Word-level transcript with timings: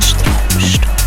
stopp. 0.00 1.01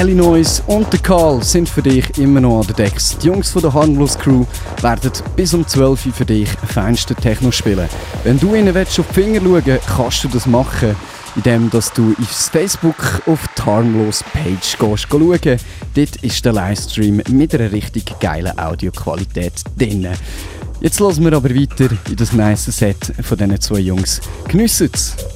Illinois 0.00 0.62
und 0.66 0.90
der 0.94 1.00
Karl 1.00 1.42
sind 1.42 1.68
für 1.68 1.82
dich 1.82 2.16
immer 2.16 2.40
noch 2.40 2.60
an 2.60 2.66
der 2.68 2.76
Decks. 2.76 3.18
Die 3.18 3.26
Jungs 3.26 3.50
von 3.50 3.60
der 3.60 3.74
Harmless 3.74 4.18
Crew 4.18 4.46
werden 4.80 5.12
bis 5.36 5.52
um 5.52 5.66
12 5.66 6.06
Uhr 6.06 6.12
für 6.14 6.24
dich 6.24 6.48
feinste 6.48 7.14
Techno 7.14 7.50
spielen. 7.50 7.86
Wenn 8.24 8.40
du 8.40 8.54
ihnen 8.54 8.74
auf 8.74 8.94
die 8.94 9.02
Finger 9.02 9.40
schauen 9.40 9.62
willst, 9.66 9.86
kannst 9.86 10.24
du 10.24 10.28
das 10.28 10.46
machen, 10.46 10.96
indem 11.36 11.68
dass 11.68 11.92
du 11.92 12.14
auf 12.18 12.28
Facebook 12.28 13.20
auf 13.26 13.40
die 13.58 13.62
Harmless 13.62 14.24
Page 14.32 14.78
gehst, 14.78 15.06
schauen. 15.10 15.58
Dort 15.94 16.16
ist 16.22 16.44
der 16.46 16.52
Livestream 16.54 17.22
mit 17.28 17.54
einer 17.54 17.70
richtig 17.70 18.18
geilen 18.20 18.58
Audioqualität 18.58 19.52
drin. 19.76 20.08
Jetzt 20.80 20.98
lassen 20.98 21.24
wir 21.24 21.34
aber 21.34 21.50
weiter 21.50 21.90
in 22.08 22.16
das 22.16 22.32
nice 22.32 22.64
Set 22.64 23.12
von 23.22 23.36
diesen 23.36 23.60
zwei 23.60 23.80
Jungs. 23.80 24.22
Geniessen's! 24.48 25.14
Du 25.16 25.29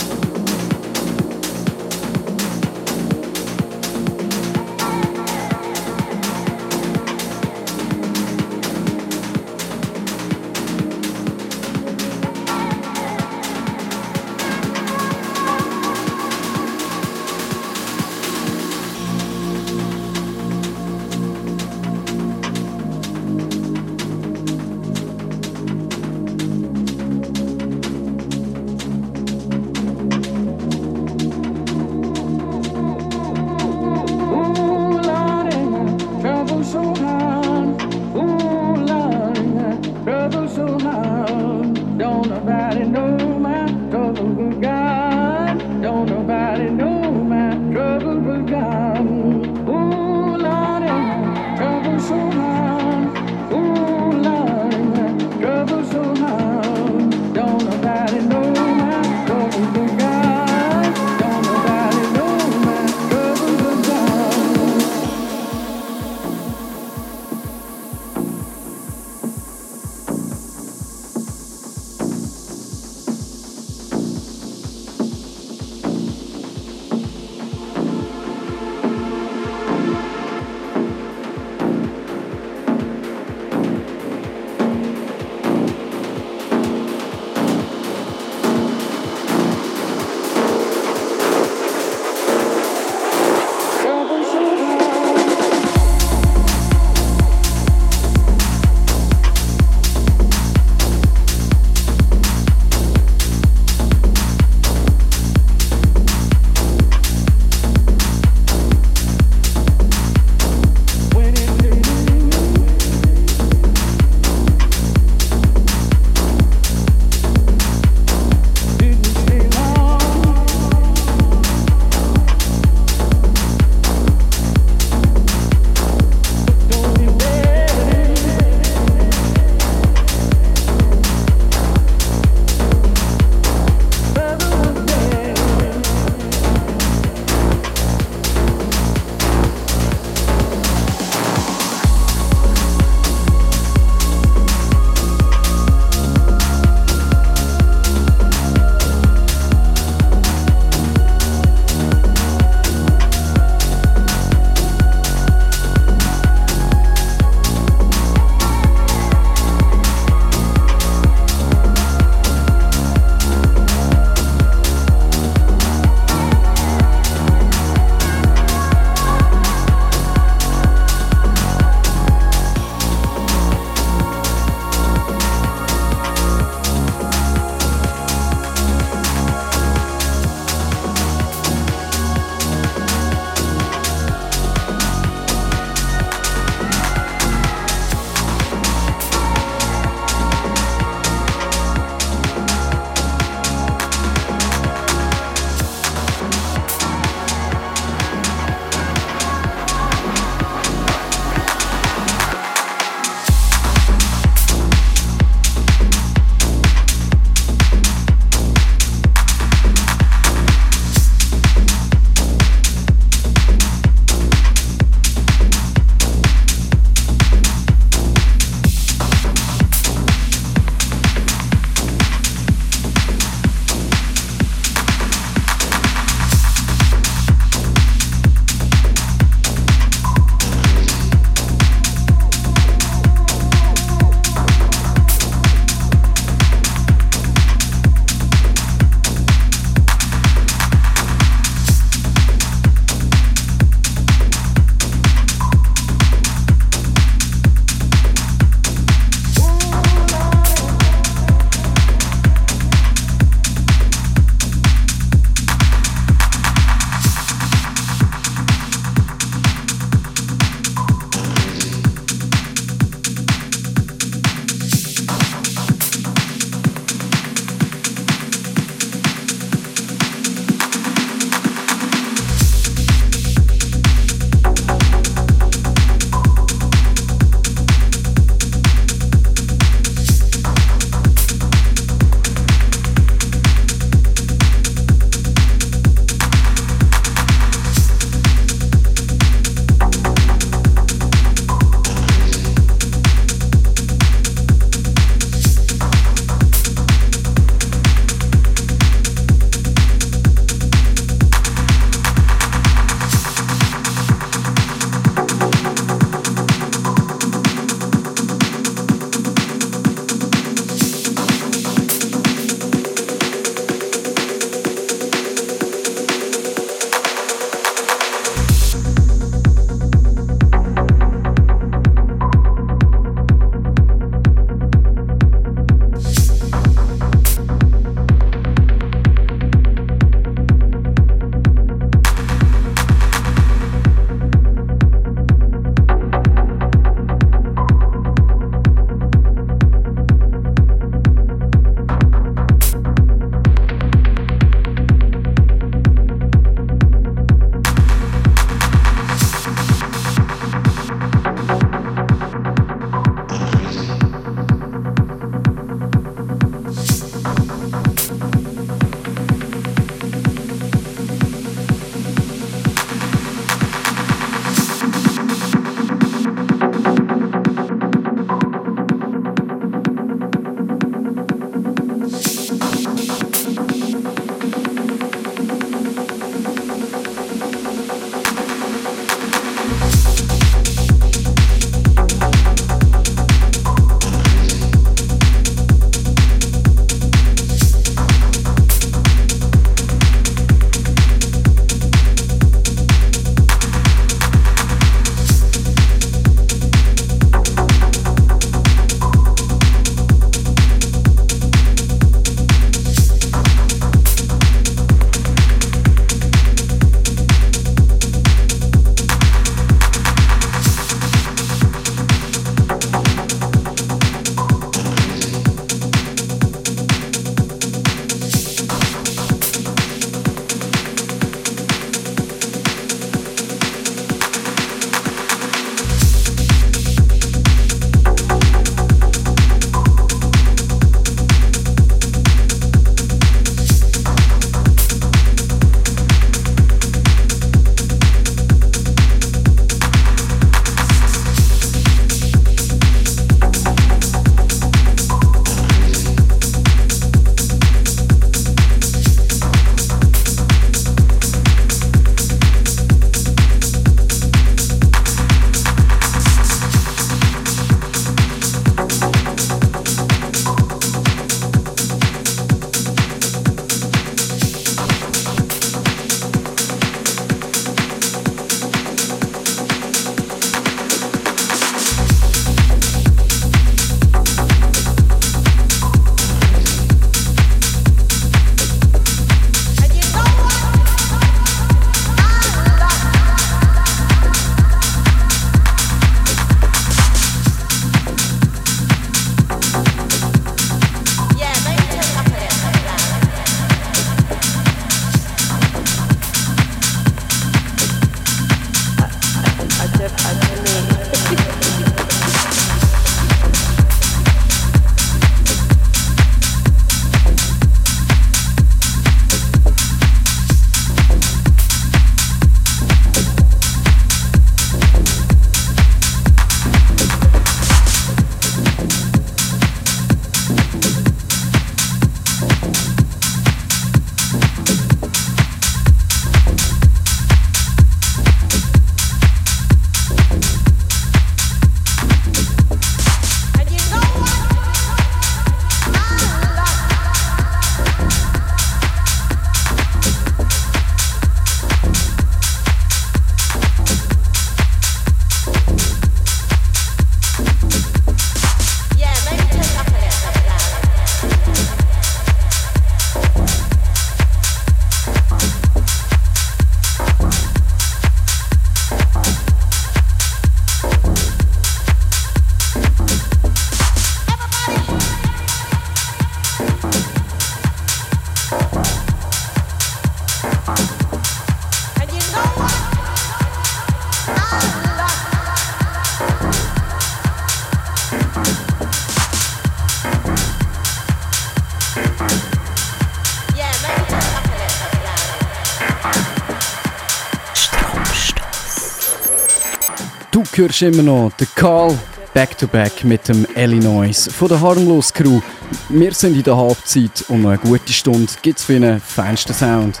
hörst 590.58 590.82
immer 590.82 591.02
noch 591.02 591.32
den 591.38 591.46
Karl 591.54 591.96
Back-to-Back 592.34 593.04
mit 593.04 593.28
dem 593.28 593.46
Illinois 593.54 594.28
von 594.30 594.48
der 594.48 594.60
Harmlos 594.60 595.12
Crew. 595.12 595.40
Wir 595.88 596.12
sind 596.12 596.36
in 596.36 596.42
der 596.42 596.56
Halbzeit 596.56 597.24
und 597.28 597.42
noch 597.42 597.50
eine 597.50 597.58
gute 597.58 597.92
Stunde 597.92 598.32
gibt 598.42 598.58
es 598.58 598.64
für 598.64 598.76
einen 598.76 599.00
feinsten 599.00 599.54
Sound. 599.54 600.00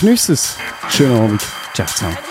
Genieß 0.00 0.30
es. 0.30 0.56
Schönen 0.88 1.16
Abend. 1.16 1.42
Ciao 1.74 1.86
zusammen. 1.86 2.29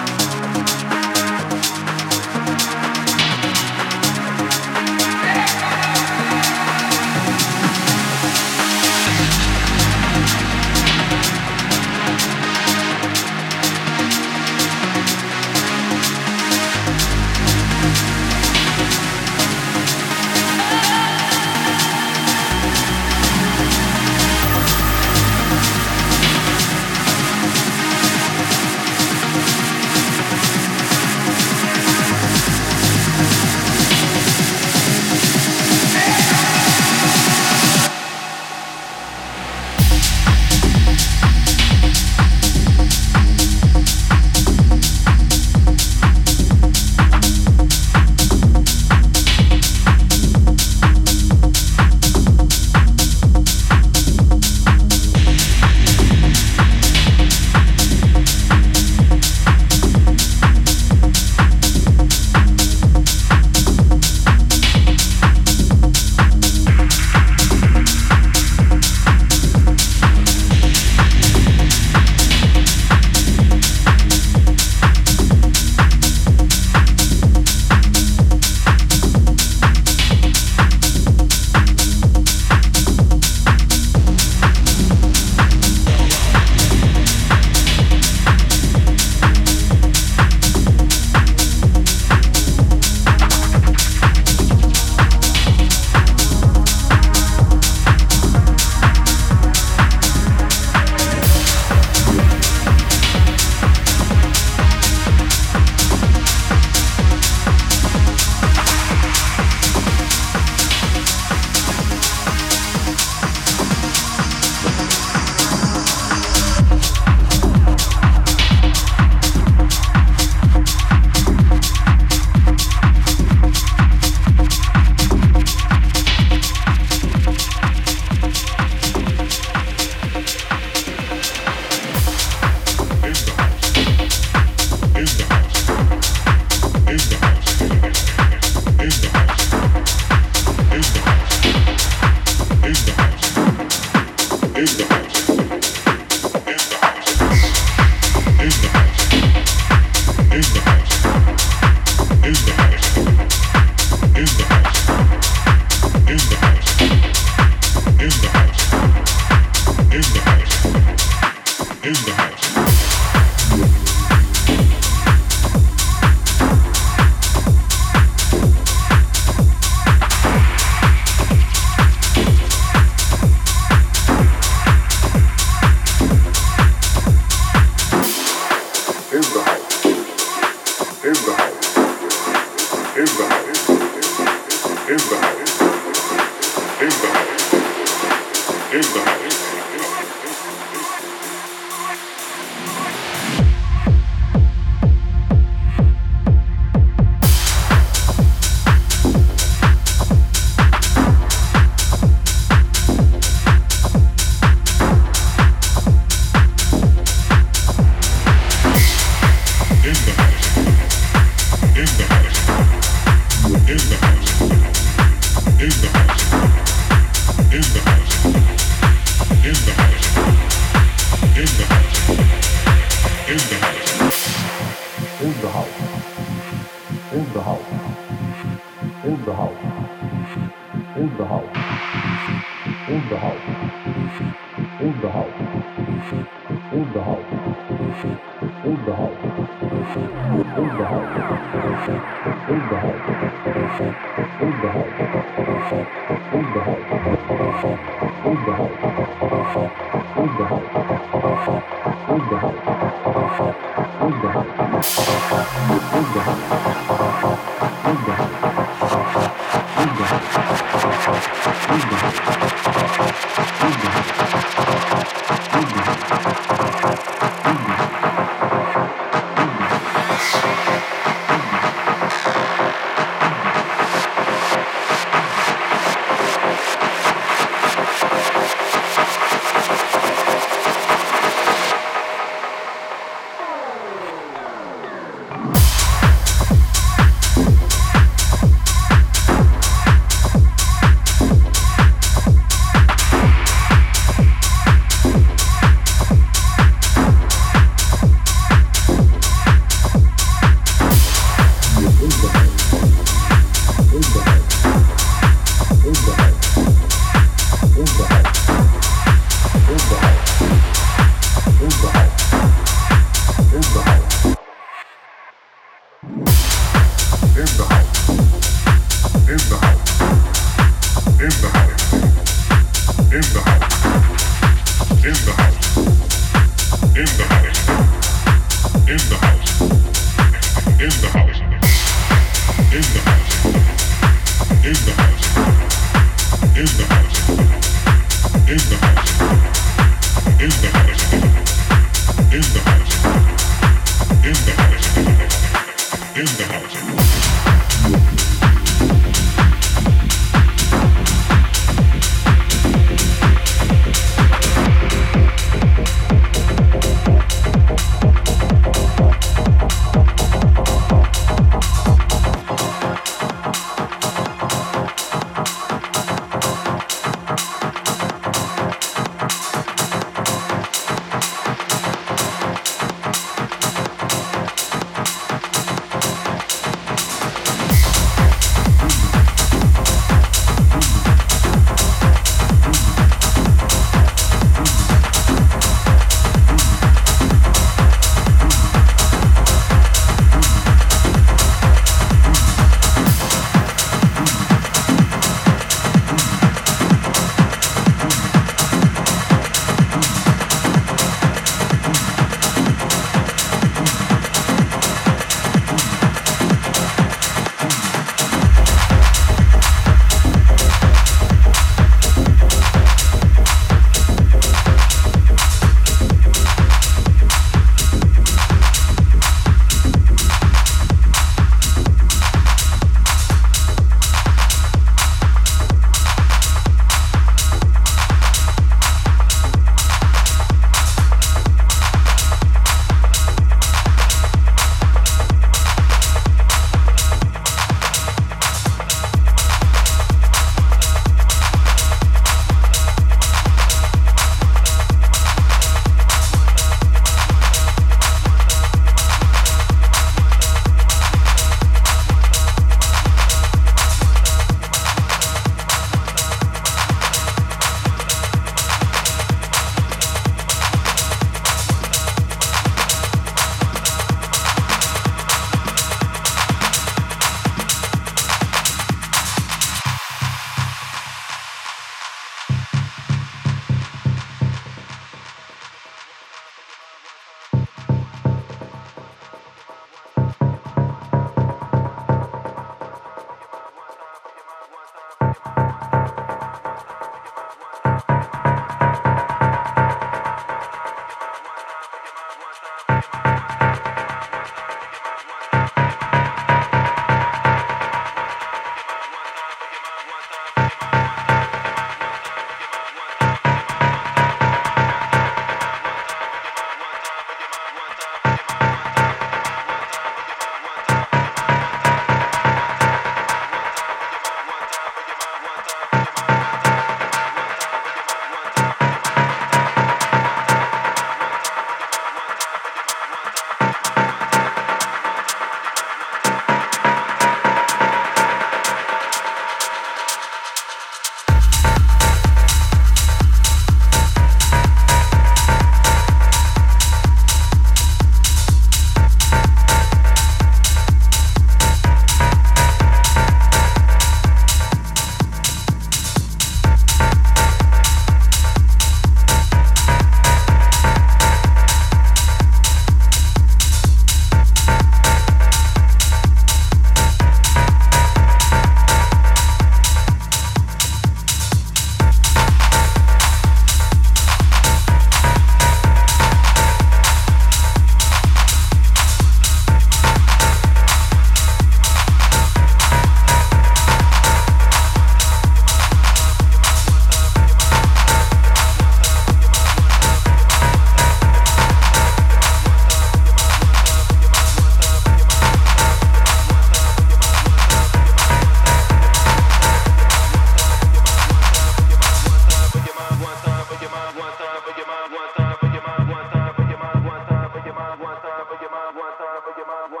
your 599.61 599.67
mind. 599.67 600.00